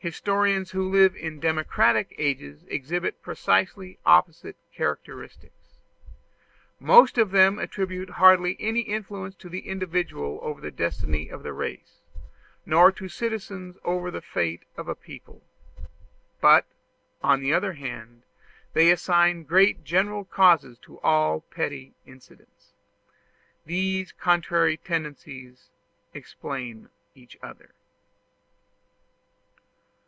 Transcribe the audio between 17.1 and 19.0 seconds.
on the other hand, they